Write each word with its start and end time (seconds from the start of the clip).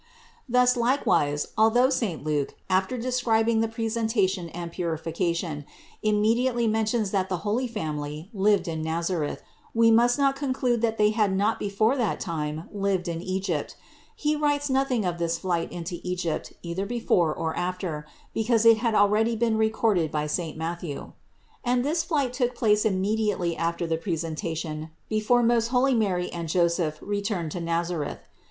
Thus, 0.49 0.75
likewise, 0.75 1.45
although 1.59 1.91
saint 1.91 2.23
Luke, 2.23 2.55
after 2.71 2.97
describing 2.97 3.61
the 3.61 3.67
Presentation 3.67 4.49
and 4.49 4.71
Purification, 4.71 5.63
immediately 6.01 6.65
mentions 6.65 7.11
that 7.11 7.29
the 7.29 7.45
holy 7.45 7.67
Family 7.67 8.27
lived 8.33 8.67
in 8.67 8.81
Nazareth, 8.81 9.43
we 9.75 9.91
must 9.91 10.17
not 10.17 10.35
conclude 10.35 10.81
that 10.81 10.97
they 10.97 11.11
had 11.11 11.37
not 11.37 11.59
before 11.59 11.95
that 11.97 12.19
time 12.19 12.67
lived 12.73 13.07
in 13.07 13.21
Egypt: 13.21 13.75
he 14.15 14.35
writes 14.35 14.71
nothing 14.71 15.05
of 15.05 15.19
this 15.19 15.37
flight 15.37 15.71
into 15.71 15.99
Egypt 16.01 16.51
either 16.63 16.87
before 16.87 17.31
or 17.31 17.55
after, 17.55 18.07
because 18.33 18.65
it 18.65 18.77
had 18.77 18.95
already 18.95 19.35
been 19.35 19.55
recorded 19.55 20.09
by 20.09 20.25
saint 20.25 20.57
Mat 20.57 20.81
thew. 20.81 21.13
And 21.63 21.85
this 21.85 22.01
flight 22.01 22.33
took 22.33 22.55
place 22.55 22.85
immediately 22.85 23.55
after 23.55 23.85
the 23.85 23.97
524 23.97 24.07
CITY 24.07 24.23
OF 24.25 24.31
GOD 24.31 24.39
Presentation 24.39 24.91
before 25.09 25.43
most 25.43 25.67
holy 25.67 25.93
Mary 25.93 26.31
and 26.31 26.49
Joseph 26.49 26.97
returned 27.03 27.51
to 27.51 27.61
Nazareth. 27.61 28.21